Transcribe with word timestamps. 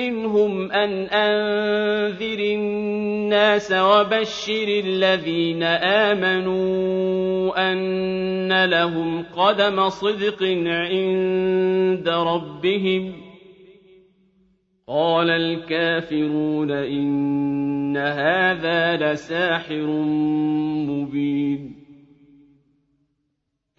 منهم 0.00 0.72
أن 0.72 1.06
أنذر 1.06 2.38
الناس 2.38 3.72
وبشر 3.72 4.82
الذين 4.84 5.62
آمنوا 5.62 7.72
أن 7.72 8.64
لهم 8.64 9.24
قدم 9.36 9.88
صدق 9.88 10.42
عند 10.66 12.08
ربهم. 12.08 13.12
قال 14.88 15.30
الكافرون 15.30 16.70
إن 16.70 17.96
هذا 17.96 18.96
لساحر 18.96 19.86
مبين. 20.88 21.79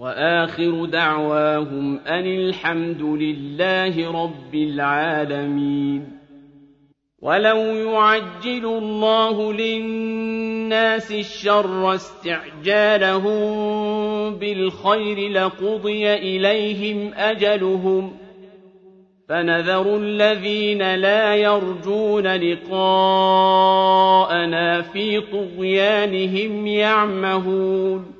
وآخر 0.00 0.84
دعواهم 0.84 1.98
أن 1.98 2.26
الحمد 2.26 3.02
لله 3.02 4.22
رب 4.24 4.54
العالمين. 4.54 6.08
ولو 7.22 7.56
يعجل 7.56 8.64
الله 8.64 9.52
للناس 9.52 11.12
الشر 11.12 11.94
استعجالهم 11.94 13.40
بالخير 14.34 15.30
لقضي 15.30 16.14
إليهم 16.14 17.14
أجلهم. 17.14 18.12
فنذر 19.28 19.96
الذين 19.96 20.94
لا 20.94 21.34
يرجون 21.34 22.26
لقاءنا 22.26 23.22
في 24.82 25.20
طغيانهم 25.20 26.66
يعمهون. 26.66 28.19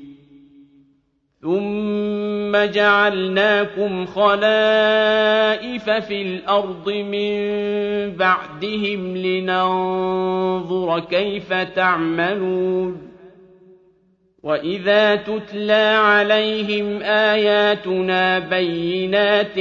ثم 1.41 2.57
جعلناكم 2.65 4.05
خلائف 4.05 5.89
في 5.89 6.21
الأرض 6.21 6.89
من 6.89 7.39
بعدهم 8.15 9.17
لننظر 9.17 10.99
كيف 10.99 11.53
تعملون 11.53 13.11
واذا 14.43 15.15
تتلى 15.15 15.99
عليهم 16.03 17.01
اياتنا 17.01 18.39
بينات 18.39 19.57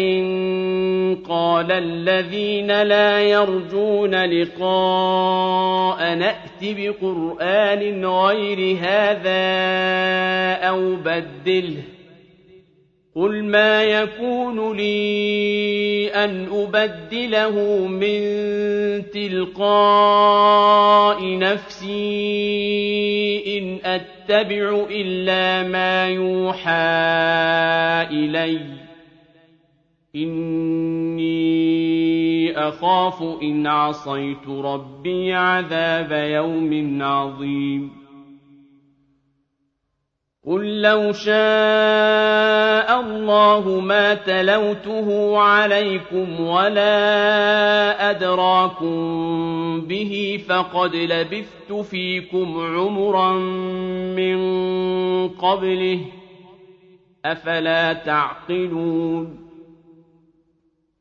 قال 1.15 1.73
الذين 1.73 2.83
لا 2.83 3.23
يرجون 3.23 4.25
لقاء 4.25 6.15
نأت 6.15 6.61
بقرآن 6.63 8.05
غير 8.07 8.77
هذا 8.77 9.41
أو 10.69 10.97
بدله. 10.97 11.83
قل 13.17 13.45
ما 13.45 13.85
يكون 13.85 14.77
لي 14.77 16.11
أن 16.15 16.49
أبدله 16.53 17.87
من 17.87 18.21
تلقاء 19.11 20.29
نفسي 21.39 21.99
إن 23.59 23.79
أتبع 23.85 24.87
إلا 24.91 25.69
ما 25.69 26.09
يوحى 26.09 26.71
إلي. 28.11 28.80
اني 30.17 31.41
اخاف 32.59 33.23
ان 33.43 33.67
عصيت 33.67 34.49
ربي 34.49 35.33
عذاب 35.33 36.13
يوم 36.13 37.03
عظيم 37.03 37.91
قل 40.47 40.83
لو 40.83 41.13
شاء 41.13 43.01
الله 43.01 43.81
ما 43.81 44.15
تلوته 44.15 45.39
عليكم 45.39 46.41
ولا 46.41 46.91
ادراكم 48.11 49.01
به 49.81 50.45
فقد 50.49 50.97
لبثت 50.97 51.73
فيكم 51.73 52.61
عمرا 52.61 53.33
من 54.17 54.39
قبله 55.29 56.01
افلا 57.25 57.93
تعقلون 57.93 59.50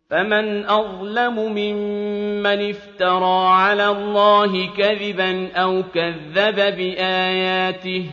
فمن 0.09 0.65
أظلم 0.65 1.35
ممن 1.35 2.69
افترى 2.69 3.47
على 3.47 3.89
الله 3.89 4.75
كذبا 4.75 5.51
أو 5.53 5.83
كذب 5.93 6.55
بآياته 6.55 8.05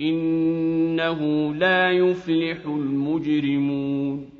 إنه 0.00 1.54
لا 1.54 1.90
يفلح 1.90 2.58
المجرمون 2.66 4.39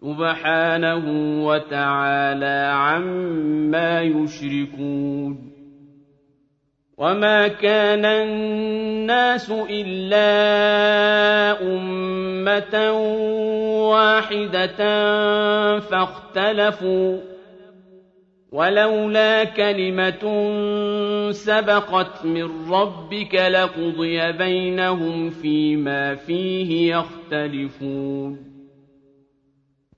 سبحانه 0.00 1.04
وتعالى 1.46 2.70
عما 2.74 4.02
يشركون 4.02 5.52
وما 6.98 7.48
كان 7.48 8.04
الناس 8.04 9.52
إلا 9.70 10.30
أمة 11.62 12.90
واحدة 13.90 14.78
فاختلفوا 15.78 17.18
ولولا 18.52 19.44
كلمة 19.44 20.24
سبقت 21.30 22.24
من 22.24 22.70
ربك 22.72 23.34
لقضي 23.34 24.32
بينهم 24.32 25.30
فيما 25.30 26.14
فيه 26.14 26.94
يختلفون 26.96 28.47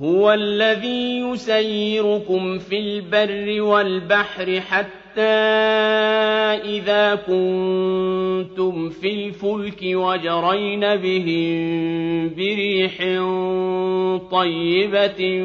هو 0.00 0.32
الذي 0.32 1.20
يسيركم 1.20 2.58
في 2.58 2.78
البر 2.78 3.62
والبحر 3.62 4.60
حتى 4.60 5.20
إذا 6.64 7.14
كنتم 7.14 8.88
في 8.88 9.14
الفلك 9.14 9.80
وجرين 9.82 10.80
بهم 10.80 12.28
بريح 12.34 12.98
طيبة 14.30 15.42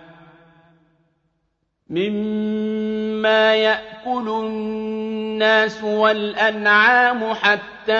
مما 1.91 3.55
يأكل 3.55 4.29
الناس 4.29 5.83
والأنعام 5.83 7.33
حتى 7.33 7.93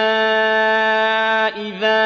إذا 1.60 2.02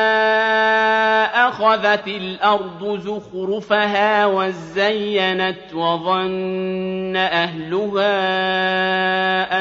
أخذت 1.48 2.08
الأرض 2.08 3.00
زخرفها 3.00 4.26
وزينت 4.26 5.74
وظن 5.74 7.16
أهلها 7.16 8.08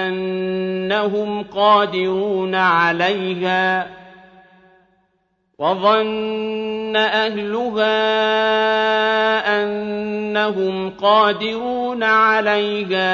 أنهم 0.06 1.42
قادرون 1.42 2.54
عليها 2.54 3.86
وظن 5.58 6.83
أهلها 6.96 7.94
أنهم 9.62 10.90
قادرون 10.90 12.02
عليها 12.02 13.04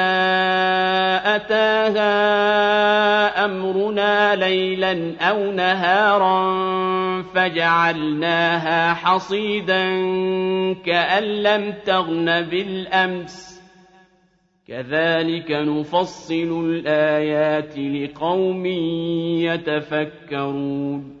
أتاها 1.35 2.11
أمرنا 3.45 4.35
ليلا 4.35 5.13
أو 5.21 5.51
نهارا 5.51 6.41
فجعلناها 7.35 8.93
حصيدا 8.93 9.83
كأن 10.85 11.23
لم 11.23 11.73
تغن 11.85 12.41
بالأمس 12.41 13.61
كذلك 14.67 15.51
نفصل 15.51 16.65
الآيات 16.65 17.77
لقوم 17.77 18.65
يتفكرون 19.45 21.20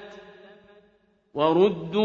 وردوا 1.33 2.01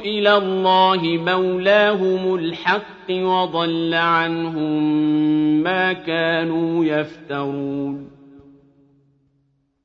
إلى 0.00 0.36
الله 0.36 1.02
مولاهم 1.02 2.34
الحق 2.34 3.10
وضل 3.10 3.94
عنهم 3.94 4.82
ما 5.62 5.92
كانوا 5.92 6.84
يفترون 6.84 8.11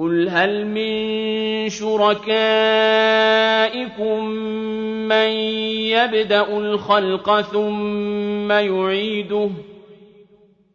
قل 0.00 0.28
هل 0.28 0.66
من 0.66 1.68
شركائكم 1.68 2.24
من 5.08 5.30
يبدا 5.92 6.58
الخلق 6.58 7.40
ثم 7.40 8.52
يعيده 8.52 9.50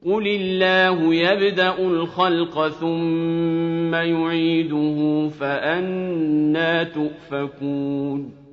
قل 0.05 0.27
الله 0.27 1.13
يبدا 1.13 1.77
الخلق 1.79 2.67
ثم 2.67 3.95
يعيده 3.95 5.29
فانى 5.39 6.85
تؤفكون 6.85 8.44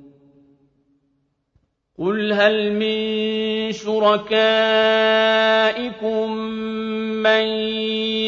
قل 1.99 2.33
هل 2.33 2.73
من 2.73 3.71
شركائكم 3.71 4.37
من 7.23 7.45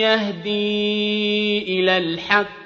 يهدي 0.06 1.80
إلى 1.80 1.98
الحق؟ 1.98 2.66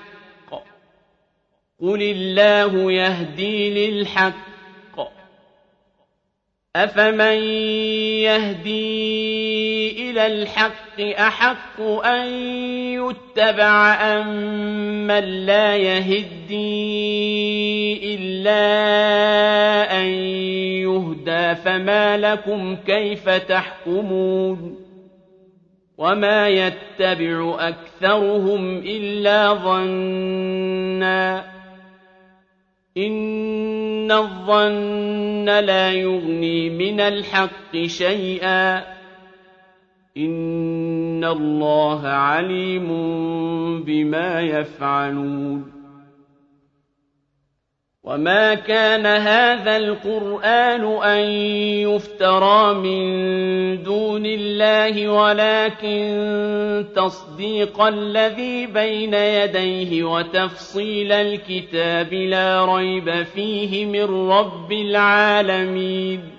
قل 1.82 2.02
الله 2.02 2.92
يهدي 2.92 3.90
للحق. 3.90 4.50
أفمن 6.76 7.40
يهدي 8.28 9.92
إلى 10.10 10.26
الحق؟ 10.28 10.89
أحق 11.02 11.82
أن 12.06 12.28
يتبع 12.94 13.94
أم 13.94 14.28
من 15.08 15.46
لا 15.46 15.76
يهدي 15.76 16.60
إلا 18.16 18.62
أن 20.02 20.06
يهدى 20.86 21.56
فما 21.56 22.18
لكم 22.18 22.76
كيف 22.76 23.30
تحكمون 23.30 24.76
وما 25.98 26.48
يتبع 26.50 27.56
أكثرهم 27.60 28.78
إلا 28.78 29.54
ظنّا 29.54 31.44
إن 32.98 34.12
الظن 34.12 35.46
لا 35.46 35.92
يغني 35.92 36.70
من 36.70 37.00
الحق 37.00 37.78
شيئا 37.86 38.99
إن 40.18 41.24
الله 41.24 42.08
عليم 42.08 42.88
بما 43.84 44.42
يفعلون. 44.42 45.80
وما 48.04 48.54
كان 48.54 49.06
هذا 49.06 49.78
القرآن 49.78 50.84
أن 51.04 51.20
يفترى 51.86 52.74
من 52.74 53.04
دون 53.84 54.26
الله 54.26 55.10
ولكن 55.10 56.86
تصديق 56.96 57.82
الذي 57.82 58.66
بين 58.66 59.14
يديه 59.14 60.04
وتفصيل 60.04 61.12
الكتاب 61.12 62.14
لا 62.14 62.66
ريب 62.76 63.24
فيه 63.24 63.86
من 63.86 64.30
رب 64.30 64.72
العالمين. 64.72 66.39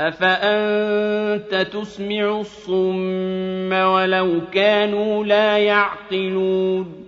أفأنت 0.00 1.54
تسمع 1.72 2.40
الصم 2.40 3.72
ولو 3.72 4.40
كانوا 4.52 5.24
لا 5.24 5.58
يعقلون 5.58 7.04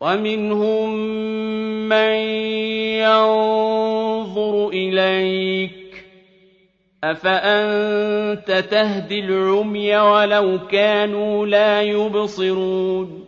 ومنهم 0.00 0.94
من 1.88 2.14
ينظر 3.02 4.68
إليك 4.68 6.04
أفأنت 7.04 8.64
تهدي 8.70 9.20
العمي 9.20 9.96
ولو 9.96 10.58
كانوا 10.70 11.46
لا 11.46 11.82
يبصرون 11.82 13.27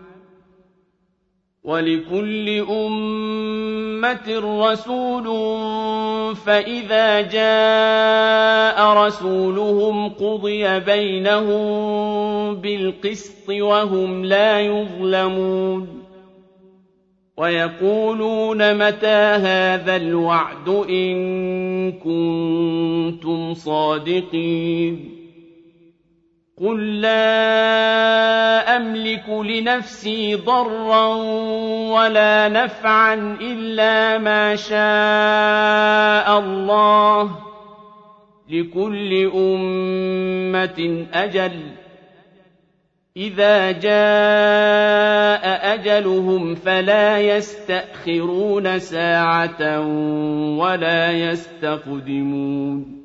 ولكل 1.63 2.49
أمة 2.69 4.41
رسول 4.61 5.25
فإذا 6.35 7.21
جاء 7.21 8.93
رسولهم 8.93 10.09
قضي 10.09 10.79
بينهم 10.79 12.55
بالقسط 12.55 13.49
وهم 13.49 14.25
لا 14.25 14.61
يظلمون. 14.61 15.87
ويقولون 17.37 18.87
متى 18.87 19.37
هذا 19.41 19.95
الوعد 19.95 20.69
إن 20.69 21.91
كنتم 21.91 23.53
صادقين. 23.53 25.10
قل 26.61 27.01
لا 27.01 28.77
أملك 28.77 29.29
لنفسي 29.29 30.35
ضرا 30.35 31.05
ولا 31.93 32.49
نفعا 32.49 33.37
إلا 33.41 34.17
ما 34.17 34.55
شاء 34.55 36.39
الله 36.39 37.31
لكل 38.49 39.31
أمة 39.35 41.05
أجل 41.13 41.51
إذا 43.17 43.71
جاء 43.71 45.73
أجلهم 45.73 46.55
فلا 46.55 47.21
يستأخرون 47.21 48.79
ساعة 48.79 49.79
ولا 50.57 51.11
يستقدمون 51.11 53.00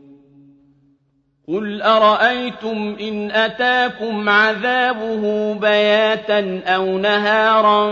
قل 1.48 1.82
أرأيتم 1.82 2.96
إن 3.00 3.30
أتاكم 3.30 4.28
عذابه 4.28 5.54
بياتا 5.54 6.62
أو 6.66 6.98
نهارا 6.98 7.90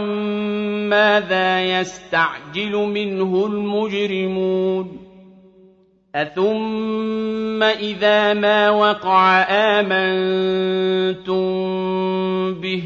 ماذا 0.90 1.80
يستعجل 1.80 2.72
منه 2.72 3.46
المجرمون 3.46 4.98
أثم 6.14 7.62
إذا 7.62 8.34
ما 8.34 8.70
وقع 8.70 9.42
آمنتم 9.50 11.44
به 12.54 12.82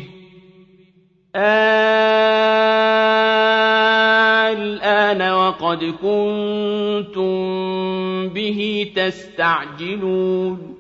الآن 4.98 5.32
وقد 5.32 5.84
كنتم 5.84 7.38
به 8.28 8.90
تستعجلون 8.96 10.74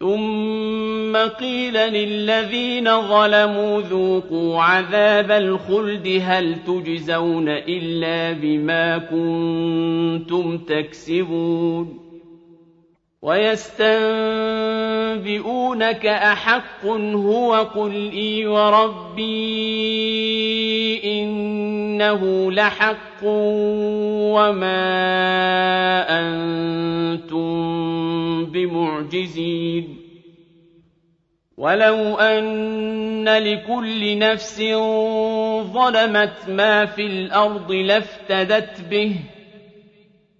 ثم 0.00 1.16
قيل 1.16 1.74
للذين 1.74 2.84
ظلموا 2.84 3.80
ذوقوا 3.80 4.62
عذاب 4.62 5.30
الخلد 5.30 6.22
هل 6.22 6.56
تجزون 6.66 7.48
إلا 7.48 8.32
بما 8.32 8.98
كنتم 8.98 10.58
تكسبون 10.58 12.08
ويستنبئونك 13.22 13.86
أحق 16.06 16.86
هو 16.86 17.54
قل 17.54 18.10
إي 18.12 18.46
وربي 18.46 19.98
إنه 21.98 22.52
لحق 22.52 23.24
وما 24.34 24.70
أنتم 26.20 27.48
بمعجزين. 28.44 29.98
ولو 31.56 32.14
أن 32.14 33.28
لكل 33.28 34.18
نفس 34.18 34.62
ظلمت 35.72 36.48
ما 36.48 36.84
في 36.84 37.02
الأرض 37.02 37.72
لافتدت 37.72 38.80
به 38.90 39.16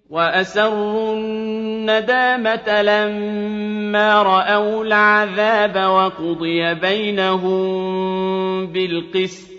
وأسروا 0.09 1.15
الندامة 1.15 2.81
لما 2.81 4.23
رأوا 4.23 4.83
العذاب 4.83 5.75
وقضي 5.75 6.73
بينهم 6.73 7.59
بالقسط. 8.67 9.58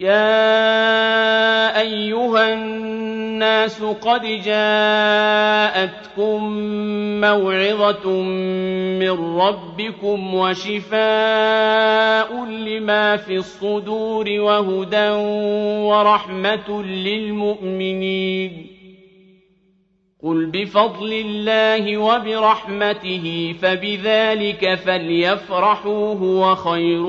يا 0.00 1.80
أيها 1.80 2.52
الناس 2.52 3.82
قد 3.82 4.22
جاءتكم 4.44 5.80
موعظة 7.20 8.10
من 8.98 9.10
ربكم 9.40 10.34
وشفاء 10.34 11.00
لما 12.44 13.16
في 13.16 13.36
الصدور 13.36 14.30
وهدى 14.30 15.10
ورحمة 15.88 16.82
للمؤمنين 16.82 18.66
قل 20.22 20.46
بفضل 20.46 21.12
الله 21.12 21.98
وبرحمته 21.98 23.54
فبذلك 23.62 24.74
فليفرحوا 24.74 26.14
هو 26.14 26.54
خير 26.54 27.06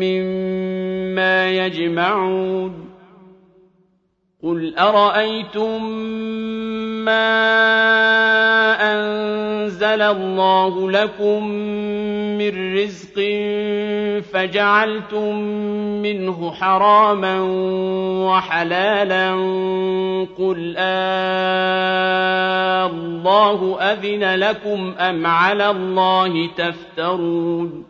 مما 0.00 0.49
يجمعون 1.18 2.90
قل 4.42 4.76
أرأيتم 4.78 5.84
ما 7.04 7.40
أنزل 8.80 10.02
الله 10.02 10.90
لكم 10.90 11.48
من 12.38 12.74
رزق 12.76 13.14
فجعلتم 14.32 15.38
منه 16.02 16.50
حراما 16.52 17.40
وحلالا 18.26 19.30
قل 20.38 20.74
آه 20.78 22.10
الله 22.86 23.80
أذن 23.80 24.34
لكم 24.34 24.94
أم 24.98 25.26
على 25.26 25.70
الله 25.70 26.46
تفترون 26.56 27.89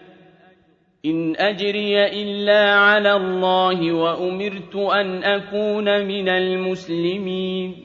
إن 1.05 1.35
أجري 1.35 2.05
إلا 2.05 2.73
على 2.73 3.13
الله 3.13 3.91
وأمرت 3.91 4.75
أن 4.75 5.23
أكون 5.23 6.05
من 6.05 6.29
المسلمين. 6.29 7.75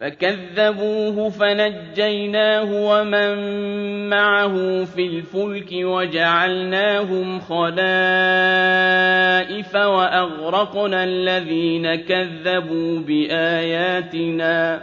فكذبوه 0.00 1.28
فنجيناه 1.28 2.90
ومن 2.90 3.34
معه 4.08 4.84
في 4.84 5.06
الفلك 5.06 5.72
وجعلناهم 5.72 7.40
خلائف 7.40 7.74
وأغرقنا 9.74 11.04
الذين 11.04 11.94
كذبوا 11.94 12.98
بآياتنا. 13.00 14.82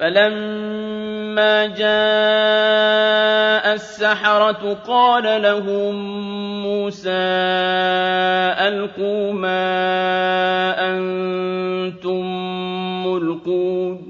فلما 0.00 1.66
جاء 1.66 1.90
السحرة 3.74 4.78
قال 4.88 5.42
لهم 5.42 5.94
موسى 6.62 7.10
ألقوا 8.68 9.32
ما 9.32 9.60
أنتم 10.90 12.24
ملقون 13.06 14.09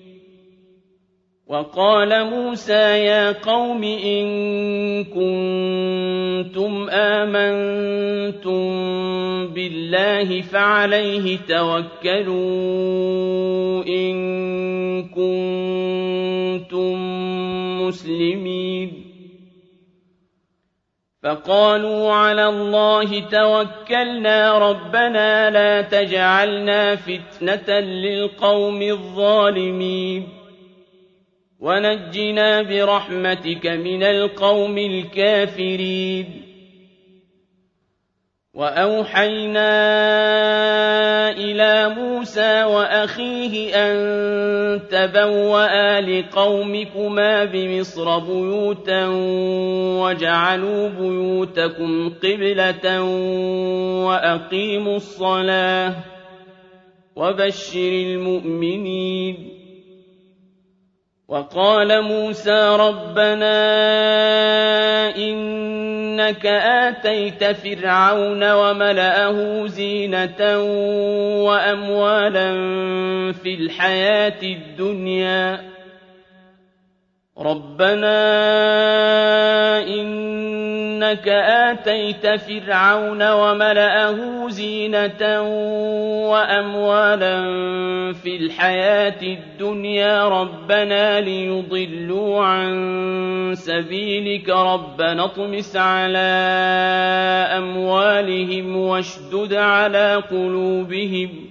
وقال 1.51 2.25
موسى 2.25 3.03
يا 3.03 3.31
قوم 3.31 3.83
إن 3.83 4.23
كنتم 5.03 6.89
آمنتم 6.89 8.61
بالله 9.53 10.41
فعليه 10.41 11.37
توكلوا 11.37 12.39
إن 13.83 14.15
كنتم 15.11 16.95
مسلمين. 17.81 18.91
فقالوا 21.23 22.11
على 22.11 22.49
الله 22.49 23.19
توكلنا 23.19 24.57
ربنا 24.57 25.49
لا 25.49 25.81
تجعلنا 25.81 26.95
فتنة 26.95 27.79
للقوم 27.79 28.81
الظالمين. 28.81 30.40
ونجنا 31.61 32.61
برحمتك 32.61 33.67
من 33.67 34.03
القوم 34.03 34.77
الكافرين. 34.77 36.41
وأوحينا 38.53 39.71
إلى 41.31 41.95
موسى 41.95 42.63
وأخيه 42.63 43.75
أن 43.75 44.87
تبوأ 44.87 46.01
لقومكما 46.01 47.45
بمصر 47.45 48.19
بيوتا 48.19 49.07
وجعلوا 50.01 50.89
بيوتكم 50.89 52.09
قبلة 52.09 53.03
وأقيموا 54.05 54.95
الصلاة 54.95 55.95
وبشر 57.15 57.91
المؤمنين. 57.91 59.50
وقال 61.31 62.01
موسى 62.01 62.75
ربنا 62.79 63.55
إنك 65.15 66.45
آتيت 66.45 67.43
فرعون 67.43 68.51
وملأه 68.51 69.67
زينة 69.67 70.57
وأموالا 71.43 72.51
في 73.31 73.53
الحياة 73.53 74.43
الدنيا. 74.43 75.70
ربنا 77.45 78.17
إنك 79.87 81.27
آتيت 81.27 82.27
فرعون 82.27 83.31
وملأه 83.31 84.47
زينة 84.49 85.41
وأموالا 86.31 87.41
في 88.13 88.35
الحياة 88.35 89.21
الدنيا 89.21 90.27
ربنا 90.27 91.19
ليضلوا 91.21 92.43
عن 92.45 92.71
سبيلك 93.55 94.49
ربنا 94.49 95.25
اطمس 95.25 95.75
على 95.75 96.31
أموالهم 97.57 98.75
واشدد 98.75 99.53
على 99.53 100.15
قلوبهم 100.15 101.50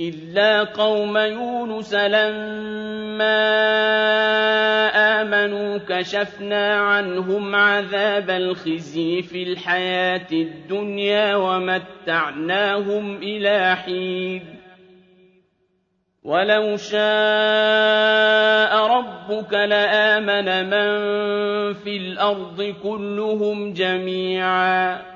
إلا 0.00 0.64
قوم 0.64 1.16
يونس 1.18 1.94
لما 1.94 3.38
آمنوا 5.20 5.78
كشفنا 5.78 6.74
عنهم 6.74 7.54
عذاب 7.54 8.30
الخزي 8.30 9.22
في 9.22 9.42
الحياة 9.42 10.26
الدنيا 10.32 11.36
ومتعناهم 11.36 13.16
إلى 13.16 13.76
حين. 13.76 14.42
ولو 16.24 16.76
شاء 16.76 16.96
ربك 18.86 19.52
لآمن 19.52 20.70
من 20.70 20.92
في 21.72 21.96
الأرض 21.96 22.74
كلهم 22.82 23.72
جميعاً. 23.72 25.15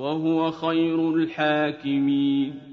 وهو 0.00 0.50
خير 0.50 1.10
الحاكمين 1.14 2.69